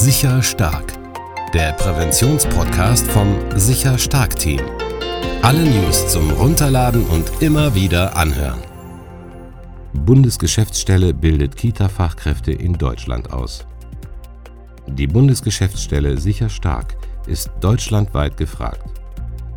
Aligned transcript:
Sicher 0.00 0.42
Stark, 0.42 0.94
der 1.52 1.74
Präventionspodcast 1.74 3.06
vom 3.08 3.36
Sicher 3.56 3.98
Stark 3.98 4.34
Team. 4.34 4.62
Alle 5.42 5.62
News 5.62 6.08
zum 6.08 6.30
Runterladen 6.30 7.04
und 7.04 7.30
immer 7.42 7.74
wieder 7.74 8.16
anhören. 8.16 8.60
Bundesgeschäftsstelle 9.92 11.12
bildet 11.12 11.54
Kita-Fachkräfte 11.54 12.50
in 12.50 12.78
Deutschland 12.78 13.30
aus. 13.30 13.66
Die 14.86 15.06
Bundesgeschäftsstelle 15.06 16.16
Sicher 16.16 16.48
Stark 16.48 16.96
ist 17.26 17.50
deutschlandweit 17.60 18.38
gefragt. 18.38 19.02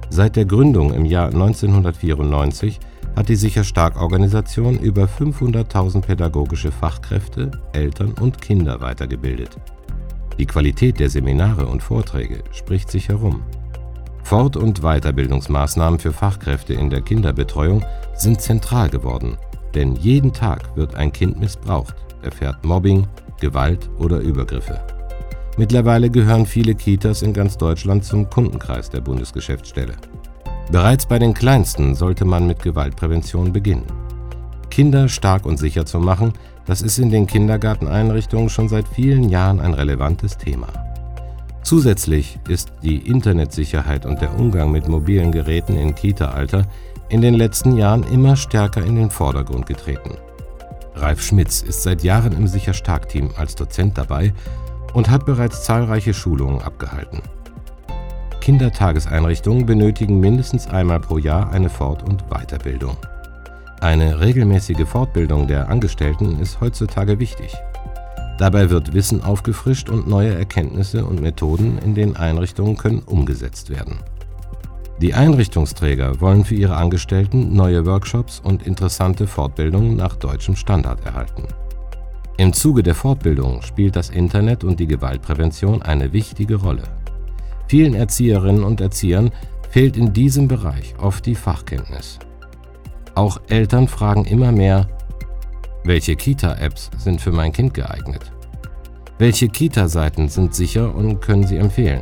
Seit 0.09 0.35
der 0.35 0.43
Gründung 0.43 0.93
im 0.93 1.05
Jahr 1.05 1.27
1994 1.27 2.81
hat 3.15 3.29
die 3.29 3.37
Sicher 3.37 3.63
Stark 3.63 3.95
Organisation 4.01 4.77
über 4.77 5.05
500.000 5.05 6.01
pädagogische 6.01 6.73
Fachkräfte, 6.73 7.49
Eltern 7.71 8.11
und 8.19 8.41
Kinder 8.41 8.81
weitergebildet. 8.81 9.57
Die 10.37 10.45
Qualität 10.45 10.99
der 10.99 11.09
Seminare 11.09 11.67
und 11.67 11.83
Vorträge 11.83 12.43
spricht 12.51 12.89
sich 12.89 13.09
herum. 13.09 13.43
Fort- 14.23 14.57
und 14.57 14.81
Weiterbildungsmaßnahmen 14.81 15.99
für 15.99 16.13
Fachkräfte 16.13 16.73
in 16.73 16.89
der 16.89 17.01
Kinderbetreuung 17.01 17.83
sind 18.15 18.41
zentral 18.41 18.89
geworden, 18.89 19.37
denn 19.75 19.95
jeden 19.95 20.33
Tag 20.33 20.75
wird 20.75 20.95
ein 20.95 21.11
Kind 21.11 21.39
missbraucht, 21.39 21.95
erfährt 22.23 22.63
Mobbing, 22.65 23.05
Gewalt 23.39 23.89
oder 23.99 24.19
Übergriffe. 24.19 24.79
Mittlerweile 25.57 26.09
gehören 26.09 26.47
viele 26.47 26.73
Kitas 26.73 27.21
in 27.21 27.33
ganz 27.33 27.57
Deutschland 27.57 28.05
zum 28.05 28.29
Kundenkreis 28.29 28.89
der 28.89 29.01
Bundesgeschäftsstelle. 29.01 29.93
Bereits 30.71 31.05
bei 31.05 31.19
den 31.19 31.33
Kleinsten 31.33 31.93
sollte 31.93 32.25
man 32.25 32.47
mit 32.47 32.63
Gewaltprävention 32.63 33.53
beginnen. 33.53 33.85
Kinder 34.71 35.07
stark 35.07 35.45
und 35.45 35.57
sicher 35.57 35.85
zu 35.85 35.99
machen, 35.99 36.33
das 36.65 36.81
ist 36.81 36.97
in 36.97 37.09
den 37.09 37.27
Kindergarteneinrichtungen 37.27 38.49
schon 38.49 38.69
seit 38.69 38.87
vielen 38.87 39.29
Jahren 39.29 39.59
ein 39.59 39.73
relevantes 39.73 40.37
Thema. 40.37 40.67
Zusätzlich 41.63 42.39
ist 42.47 42.73
die 42.83 42.97
Internetsicherheit 42.97 44.05
und 44.05 44.21
der 44.21 44.37
Umgang 44.37 44.71
mit 44.71 44.87
mobilen 44.87 45.31
Geräten 45.31 45.77
im 45.77 45.95
Kita-Alter 45.95 46.65
in 47.09 47.21
den 47.21 47.35
letzten 47.35 47.77
Jahren 47.77 48.03
immer 48.03 48.35
stärker 48.35 48.83
in 48.83 48.95
den 48.95 49.09
Vordergrund 49.09 49.65
getreten. 49.65 50.17
Ralf 50.95 51.21
Schmitz 51.21 51.61
ist 51.61 51.83
seit 51.83 52.03
Jahren 52.03 52.33
im 52.33 52.47
Sicher-Stark-Team 52.47 53.31
als 53.37 53.55
Dozent 53.55 53.97
dabei 53.97 54.33
und 54.93 55.09
hat 55.09 55.25
bereits 55.25 55.63
zahlreiche 55.63 56.13
Schulungen 56.13 56.61
abgehalten. 56.61 57.21
Kindertageseinrichtungen 58.41 59.65
benötigen 59.65 60.19
mindestens 60.19 60.67
einmal 60.67 60.99
pro 60.99 61.17
Jahr 61.17 61.51
eine 61.51 61.69
Fort- 61.69 62.03
und 62.03 62.25
Weiterbildung. 62.29 62.97
Eine 63.81 64.19
regelmäßige 64.19 64.85
Fortbildung 64.85 65.47
der 65.47 65.69
Angestellten 65.69 66.39
ist 66.39 66.61
heutzutage 66.61 67.19
wichtig. 67.19 67.53
Dabei 68.37 68.69
wird 68.69 68.93
Wissen 68.93 69.23
aufgefrischt 69.23 69.89
und 69.89 70.07
neue 70.07 70.33
Erkenntnisse 70.33 71.05
und 71.05 71.21
Methoden 71.21 71.77
in 71.79 71.93
den 71.93 72.15
Einrichtungen 72.15 72.77
können 72.77 72.99
umgesetzt 72.99 73.69
werden. 73.69 73.99
Die 75.01 75.13
Einrichtungsträger 75.13 76.21
wollen 76.21 76.45
für 76.45 76.55
ihre 76.55 76.75
Angestellten 76.75 77.55
neue 77.55 77.85
Workshops 77.85 78.39
und 78.39 78.65
interessante 78.65 79.27
Fortbildungen 79.27 79.95
nach 79.95 80.15
deutschem 80.15 80.55
Standard 80.55 81.05
erhalten. 81.05 81.43
Im 82.37 82.53
Zuge 82.53 82.83
der 82.83 82.95
Fortbildung 82.95 83.61
spielt 83.61 83.95
das 83.95 84.09
Internet 84.09 84.63
und 84.63 84.79
die 84.79 84.87
Gewaltprävention 84.87 85.81
eine 85.81 86.13
wichtige 86.13 86.55
Rolle. 86.55 86.83
Vielen 87.67 87.93
Erzieherinnen 87.93 88.63
und 88.63 88.81
Erziehern 88.81 89.31
fehlt 89.69 89.97
in 89.97 90.13
diesem 90.13 90.47
Bereich 90.47 90.95
oft 90.99 91.25
die 91.25 91.35
Fachkenntnis. 91.35 92.19
Auch 93.15 93.39
Eltern 93.47 93.87
fragen 93.87 94.25
immer 94.25 94.51
mehr, 94.51 94.87
welche 95.83 96.15
Kita-Apps 96.15 96.89
sind 96.97 97.21
für 97.21 97.31
mein 97.31 97.51
Kind 97.51 97.73
geeignet? 97.73 98.31
Welche 99.19 99.47
Kita-Seiten 99.47 100.29
sind 100.29 100.55
sicher 100.55 100.95
und 100.95 101.21
können 101.21 101.45
Sie 101.45 101.57
empfehlen? 101.57 102.01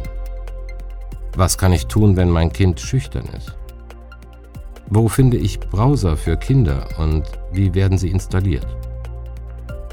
Was 1.35 1.57
kann 1.57 1.73
ich 1.73 1.87
tun, 1.87 2.15
wenn 2.15 2.29
mein 2.29 2.53
Kind 2.53 2.79
schüchtern 2.79 3.25
ist? 3.37 3.57
Wo 4.87 5.07
finde 5.07 5.37
ich 5.37 5.59
Browser 5.59 6.15
für 6.15 6.37
Kinder 6.37 6.87
und 6.97 7.23
wie 7.51 7.73
werden 7.73 7.97
sie 7.97 8.09
installiert? 8.09 8.67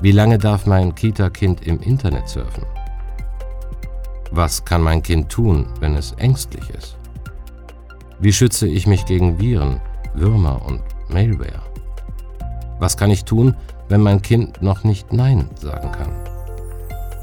Wie 0.00 0.12
lange 0.12 0.38
darf 0.38 0.66
mein 0.66 0.94
Kita-Kind 0.94 1.66
im 1.66 1.80
Internet 1.80 2.28
surfen? 2.28 2.64
Was 4.30 4.64
kann 4.64 4.82
mein 4.82 5.02
Kind 5.02 5.30
tun, 5.30 5.66
wenn 5.80 5.94
es 5.96 6.12
ängstlich 6.12 6.70
ist? 6.70 6.96
Wie 8.20 8.32
schütze 8.32 8.68
ich 8.68 8.86
mich 8.86 9.06
gegen 9.06 9.40
Viren, 9.40 9.80
Würmer 10.14 10.64
und 10.66 10.82
Mailware. 11.08 11.62
Was 12.78 12.96
kann 12.96 13.10
ich 13.10 13.24
tun, 13.24 13.56
wenn 13.88 14.00
mein 14.00 14.22
Kind 14.22 14.62
noch 14.62 14.84
nicht 14.84 15.12
Nein 15.12 15.48
sagen 15.56 15.90
kann? 15.92 16.12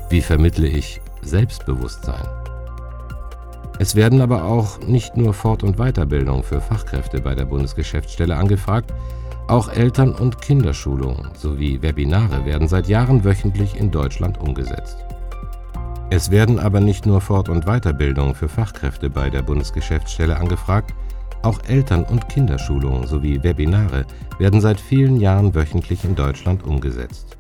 Wie 0.10 0.22
vermittle 0.22 0.68
ich 0.68 1.02
Selbstbewusstsein? 1.22 2.26
Es 3.78 3.96
werden 3.96 4.22
aber 4.22 4.46
auch 4.46 4.80
nicht 4.80 5.18
nur 5.18 5.34
Fort- 5.34 5.64
und 5.64 5.78
Weiterbildung 5.78 6.44
für 6.44 6.62
Fachkräfte 6.62 7.20
bei 7.22 7.36
der 7.36 7.46
Bundesgeschäftsstelle 7.46 8.36
angefragt, 8.36 8.94
auch 9.48 9.70
Eltern- 9.70 10.16
und 10.16 10.42
Kinderschulungen 10.42 11.30
sowie 11.38 11.82
Webinare 11.82 12.46
werden 12.46 12.68
seit 12.68 12.88
Jahren 12.88 13.24
wöchentlich 13.24 13.76
in 13.76 13.92
Deutschland 13.92 14.40
umgesetzt. 14.40 14.98
Es 16.10 16.32
werden 16.32 16.60
aber 16.60 16.80
nicht 16.80 17.06
nur 17.06 17.20
Fort- 17.20 17.50
und 17.50 17.66
Weiterbildung 17.66 18.34
für 18.34 18.48
Fachkräfte 18.48 19.10
bei 19.10 19.30
der 19.30 19.42
Bundesgeschäftsstelle 19.42 20.38
angefragt, 20.38 20.94
auch 21.46 21.64
Eltern- 21.68 22.04
und 22.04 22.28
Kinderschulungen 22.28 23.08
sowie 23.08 23.42
Webinare 23.44 24.06
werden 24.40 24.62
seit 24.62 24.80
vielen 24.80 25.18
Jahren 25.18 25.54
wöchentlich 25.54 26.04
in 26.04 26.16
Deutschland 26.16 26.64
umgesetzt. 26.64 27.38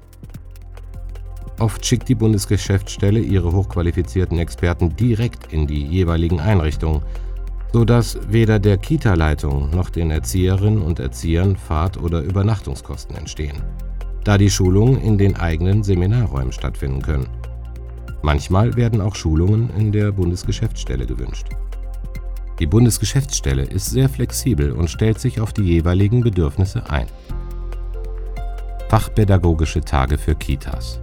Oft 1.59 1.85
schickt 1.85 2.09
die 2.09 2.15
Bundesgeschäftsstelle 2.15 3.19
ihre 3.19 3.51
hochqualifizierten 3.51 4.39
Experten 4.39 4.95
direkt 4.95 5.51
in 5.53 5.67
die 5.67 5.85
jeweiligen 5.85 6.39
Einrichtungen, 6.39 7.01
sodass 7.71 8.19
weder 8.29 8.59
der 8.59 8.77
Kita-Leitung 8.77 9.69
noch 9.69 9.89
den 9.89 10.11
Erzieherinnen 10.11 10.81
und 10.81 10.99
Erziehern 10.99 11.55
Fahrt- 11.55 11.97
oder 11.97 12.21
Übernachtungskosten 12.21 13.15
entstehen, 13.15 13.57
da 14.23 14.37
die 14.37 14.49
Schulungen 14.49 15.01
in 15.01 15.17
den 15.17 15.35
eigenen 15.37 15.83
Seminarräumen 15.83 16.51
stattfinden 16.51 17.01
können. 17.01 17.27
Manchmal 18.21 18.75
werden 18.75 19.01
auch 19.01 19.15
Schulungen 19.15 19.69
in 19.77 19.91
der 19.91 20.11
Bundesgeschäftsstelle 20.11 21.05
gewünscht. 21.05 21.47
Die 22.59 22.67
Bundesgeschäftsstelle 22.67 23.63
ist 23.63 23.87
sehr 23.87 24.07
flexibel 24.07 24.71
und 24.71 24.89
stellt 24.89 25.19
sich 25.19 25.41
auf 25.41 25.51
die 25.51 25.63
jeweiligen 25.63 26.21
Bedürfnisse 26.21 26.89
ein. 26.89 27.07
Fachpädagogische 28.87 29.81
Tage 29.81 30.17
für 30.17 30.35
Kitas. 30.35 31.01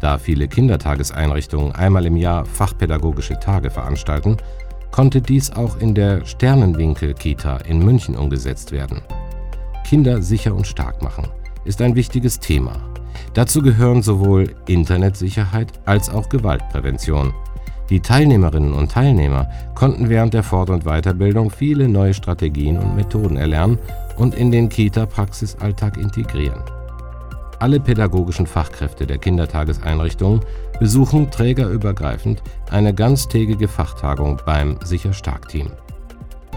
Da 0.00 0.16
viele 0.16 0.48
Kindertageseinrichtungen 0.48 1.72
einmal 1.72 2.06
im 2.06 2.16
Jahr 2.16 2.46
fachpädagogische 2.46 3.38
Tage 3.38 3.70
veranstalten, 3.70 4.38
konnte 4.90 5.20
dies 5.20 5.50
auch 5.50 5.78
in 5.80 5.94
der 5.94 6.24
Sternenwinkel-Kita 6.24 7.58
in 7.58 7.84
München 7.84 8.16
umgesetzt 8.16 8.72
werden. 8.72 9.02
Kinder 9.86 10.22
sicher 10.22 10.54
und 10.54 10.66
stark 10.66 11.02
machen 11.02 11.28
ist 11.64 11.82
ein 11.82 11.94
wichtiges 11.94 12.40
Thema. 12.40 12.76
Dazu 13.32 13.60
gehören 13.60 14.02
sowohl 14.02 14.54
Internetsicherheit 14.66 15.72
als 15.84 16.08
auch 16.08 16.28
Gewaltprävention– 16.30 17.34
die 17.90 18.00
Teilnehmerinnen 18.00 18.72
und 18.72 18.92
Teilnehmer 18.92 19.48
konnten 19.74 20.08
während 20.08 20.32
der 20.32 20.42
Fort- 20.42 20.70
und 20.70 20.84
Weiterbildung 20.84 21.50
viele 21.50 21.88
neue 21.88 22.14
Strategien 22.14 22.78
und 22.78 22.96
Methoden 22.96 23.36
erlernen 23.36 23.78
und 24.16 24.34
in 24.34 24.50
den 24.50 24.68
Kita-Praxisalltag 24.68 25.98
integrieren. 25.98 26.62
Alle 27.58 27.80
pädagogischen 27.80 28.46
Fachkräfte 28.46 29.06
der 29.06 29.18
Kindertageseinrichtungen 29.18 30.40
besuchen 30.80 31.30
trägerübergreifend 31.30 32.42
eine 32.70 32.94
ganztägige 32.94 33.68
Fachtagung 33.68 34.40
beim 34.44 34.78
Sicher-Stark-Team. 34.82 35.70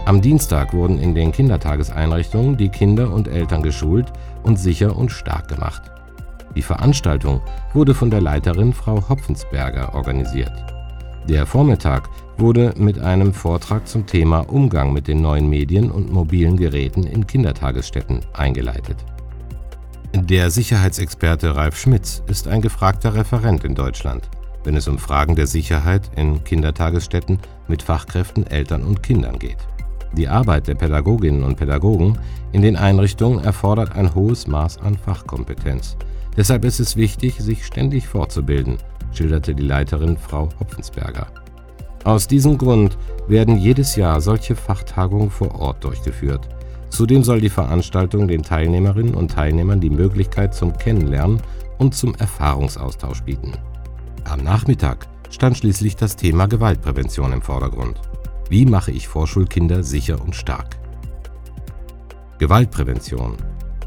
Am 0.06 0.22
Dienstag 0.22 0.72
wurden 0.72 0.98
in 0.98 1.14
den 1.14 1.32
Kindertageseinrichtungen 1.32 2.56
die 2.56 2.70
Kinder 2.70 3.12
und 3.12 3.28
Eltern 3.28 3.62
geschult 3.62 4.12
und 4.42 4.58
sicher 4.58 4.96
und 4.96 5.10
stark 5.10 5.48
gemacht. 5.48 5.82
Die 6.56 6.62
Veranstaltung 6.62 7.42
wurde 7.74 7.94
von 7.94 8.10
der 8.10 8.22
Leiterin 8.22 8.72
Frau 8.72 9.08
Hopfensberger 9.08 9.94
organisiert. 9.94 10.77
Der 11.28 11.44
Vormittag 11.44 12.08
wurde 12.38 12.72
mit 12.78 12.98
einem 13.00 13.34
Vortrag 13.34 13.86
zum 13.86 14.06
Thema 14.06 14.48
Umgang 14.48 14.94
mit 14.94 15.08
den 15.08 15.20
neuen 15.20 15.46
Medien 15.50 15.90
und 15.90 16.10
mobilen 16.10 16.56
Geräten 16.56 17.02
in 17.02 17.26
Kindertagesstätten 17.26 18.20
eingeleitet. 18.32 18.96
Der 20.14 20.50
Sicherheitsexperte 20.50 21.54
Ralf 21.54 21.76
Schmitz 21.76 22.22
ist 22.28 22.48
ein 22.48 22.62
gefragter 22.62 23.14
Referent 23.14 23.62
in 23.64 23.74
Deutschland, 23.74 24.26
wenn 24.64 24.74
es 24.74 24.88
um 24.88 24.96
Fragen 24.96 25.36
der 25.36 25.46
Sicherheit 25.46 26.10
in 26.16 26.42
Kindertagesstätten 26.44 27.38
mit 27.68 27.82
Fachkräften, 27.82 28.46
Eltern 28.46 28.82
und 28.82 29.02
Kindern 29.02 29.38
geht. 29.38 29.58
Die 30.14 30.28
Arbeit 30.28 30.66
der 30.66 30.76
Pädagoginnen 30.76 31.42
und 31.42 31.56
Pädagogen 31.56 32.18
in 32.52 32.62
den 32.62 32.76
Einrichtungen 32.76 33.44
erfordert 33.44 33.94
ein 33.96 34.14
hohes 34.14 34.46
Maß 34.46 34.78
an 34.78 34.96
Fachkompetenz. 34.96 35.98
Deshalb 36.38 36.64
ist 36.64 36.80
es 36.80 36.96
wichtig, 36.96 37.34
sich 37.38 37.66
ständig 37.66 38.08
fortzubilden 38.08 38.78
schilderte 39.12 39.54
die 39.54 39.64
Leiterin 39.64 40.16
Frau 40.16 40.48
Hopfensberger. 40.60 41.26
Aus 42.04 42.26
diesem 42.26 42.58
Grund 42.58 42.96
werden 43.26 43.58
jedes 43.58 43.96
Jahr 43.96 44.20
solche 44.20 44.56
Fachtagungen 44.56 45.30
vor 45.30 45.54
Ort 45.58 45.84
durchgeführt. 45.84 46.48
Zudem 46.90 47.22
soll 47.22 47.40
die 47.40 47.50
Veranstaltung 47.50 48.28
den 48.28 48.42
Teilnehmerinnen 48.42 49.14
und 49.14 49.30
Teilnehmern 49.30 49.80
die 49.80 49.90
Möglichkeit 49.90 50.54
zum 50.54 50.76
Kennenlernen 50.76 51.42
und 51.78 51.94
zum 51.94 52.14
Erfahrungsaustausch 52.14 53.22
bieten. 53.22 53.52
Am 54.24 54.42
Nachmittag 54.42 55.06
stand 55.30 55.58
schließlich 55.58 55.96
das 55.96 56.16
Thema 56.16 56.46
Gewaltprävention 56.46 57.32
im 57.32 57.42
Vordergrund. 57.42 58.00
Wie 58.48 58.64
mache 58.64 58.90
ich 58.90 59.08
Vorschulkinder 59.08 59.82
sicher 59.82 60.20
und 60.20 60.34
stark? 60.34 60.76
Gewaltprävention, 62.38 63.36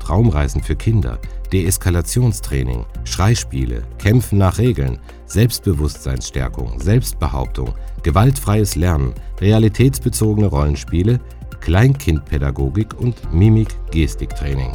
Traumreisen 0.01 0.63
für 0.63 0.75
Kinder, 0.75 1.19
Deeskalationstraining, 1.53 2.85
Schreispiele, 3.03 3.83
Kämpfen 3.99 4.39
nach 4.39 4.57
Regeln, 4.57 4.99
Selbstbewusstseinsstärkung, 5.27 6.79
Selbstbehauptung, 6.79 7.75
gewaltfreies 8.03 8.75
Lernen, 8.75 9.13
realitätsbezogene 9.39 10.47
Rollenspiele, 10.47 11.19
Kleinkindpädagogik 11.61 12.99
und 12.99 13.31
Mimik-Gestiktraining. 13.31 14.71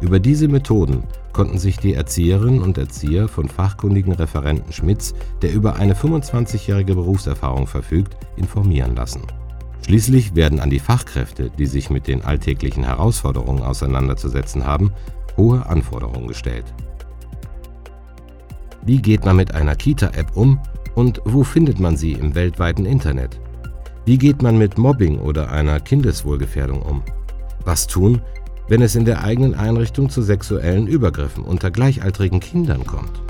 Über 0.00 0.20
diese 0.20 0.48
Methoden 0.48 1.02
konnten 1.32 1.58
sich 1.58 1.76
die 1.78 1.94
Erzieherinnen 1.94 2.62
und 2.62 2.78
Erzieher 2.78 3.28
von 3.28 3.48
fachkundigen 3.48 4.12
Referenten 4.12 4.72
Schmitz, 4.72 5.14
der 5.42 5.52
über 5.52 5.76
eine 5.76 5.94
25-jährige 5.94 6.94
Berufserfahrung 6.94 7.66
verfügt, 7.66 8.16
informieren 8.36 8.94
lassen. 8.94 9.22
Schließlich 9.90 10.36
werden 10.36 10.60
an 10.60 10.70
die 10.70 10.78
Fachkräfte, 10.78 11.50
die 11.58 11.66
sich 11.66 11.90
mit 11.90 12.06
den 12.06 12.22
alltäglichen 12.22 12.84
Herausforderungen 12.84 13.64
auseinanderzusetzen 13.64 14.64
haben, 14.64 14.92
hohe 15.36 15.66
Anforderungen 15.66 16.28
gestellt. 16.28 16.64
Wie 18.82 19.02
geht 19.02 19.24
man 19.24 19.34
mit 19.34 19.52
einer 19.52 19.74
Kita-App 19.74 20.36
um 20.36 20.60
und 20.94 21.20
wo 21.24 21.42
findet 21.42 21.80
man 21.80 21.96
sie 21.96 22.12
im 22.12 22.36
weltweiten 22.36 22.86
Internet? 22.86 23.40
Wie 24.04 24.16
geht 24.16 24.42
man 24.42 24.58
mit 24.58 24.78
Mobbing 24.78 25.18
oder 25.18 25.50
einer 25.50 25.80
Kindeswohlgefährdung 25.80 26.82
um? 26.82 27.02
Was 27.64 27.88
tun, 27.88 28.22
wenn 28.68 28.82
es 28.82 28.94
in 28.94 29.06
der 29.06 29.24
eigenen 29.24 29.56
Einrichtung 29.56 30.08
zu 30.08 30.22
sexuellen 30.22 30.86
Übergriffen 30.86 31.42
unter 31.42 31.72
gleichaltrigen 31.72 32.38
Kindern 32.38 32.86
kommt. 32.86 33.29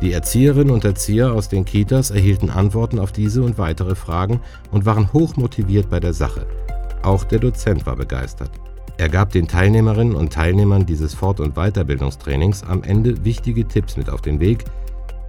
Die 0.00 0.12
Erzieherinnen 0.12 0.72
und 0.72 0.84
Erzieher 0.84 1.32
aus 1.32 1.48
den 1.50 1.66
Kitas 1.66 2.10
erhielten 2.10 2.48
Antworten 2.48 2.98
auf 2.98 3.12
diese 3.12 3.42
und 3.42 3.58
weitere 3.58 3.94
Fragen 3.94 4.40
und 4.70 4.86
waren 4.86 5.12
hochmotiviert 5.12 5.90
bei 5.90 6.00
der 6.00 6.14
Sache. 6.14 6.46
Auch 7.02 7.24
der 7.24 7.38
Dozent 7.38 7.84
war 7.84 7.96
begeistert. 7.96 8.50
Er 8.96 9.08
gab 9.08 9.30
den 9.30 9.46
Teilnehmerinnen 9.46 10.14
und 10.14 10.32
Teilnehmern 10.32 10.86
dieses 10.86 11.14
Fort- 11.14 11.40
und 11.40 11.54
Weiterbildungstrainings 11.54 12.62
am 12.62 12.82
Ende 12.82 13.24
wichtige 13.24 13.66
Tipps 13.66 13.96
mit 13.96 14.08
auf 14.08 14.22
den 14.22 14.40
Weg, 14.40 14.64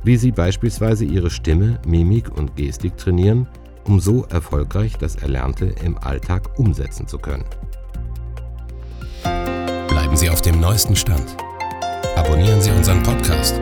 wie 0.04 0.18
sie 0.18 0.32
beispielsweise 0.32 1.06
ihre 1.06 1.30
Stimme, 1.30 1.80
Mimik 1.86 2.38
und 2.38 2.56
Gestik 2.56 2.98
trainieren, 2.98 3.48
um 3.86 4.00
so 4.00 4.26
erfolgreich 4.26 4.98
das 4.98 5.16
Erlernte 5.16 5.74
im 5.84 5.98
Alltag 5.98 6.58
umsetzen 6.58 7.08
zu 7.08 7.18
können. 7.18 7.46
Bleiben 9.88 10.16
Sie 10.16 10.30
auf 10.30 10.42
dem 10.42 10.60
neuesten 10.60 10.96
Stand. 10.96 11.36
Abonnieren 12.16 12.62
Sie 12.62 12.72
unseren 12.72 13.02
Podcast 13.04 13.60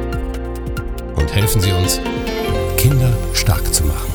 und 1.19 1.33
helfen 1.33 1.62
Sie 1.62 1.71
uns, 1.71 2.01
Kinder 2.77 3.12
stark 3.33 3.74
zu 3.74 3.83
machen. 3.83 4.09